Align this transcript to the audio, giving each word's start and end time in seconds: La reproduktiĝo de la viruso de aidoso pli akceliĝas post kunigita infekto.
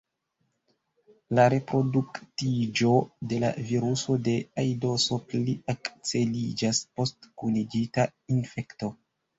La 1.39 1.43
reproduktiĝo 1.53 2.95
de 3.35 3.41
la 3.45 3.53
viruso 3.69 4.17
de 4.29 4.35
aidoso 4.65 5.23
pli 5.29 5.59
akceliĝas 5.77 6.85
post 6.97 7.33
kunigita 7.45 8.13
infekto. 8.41 8.97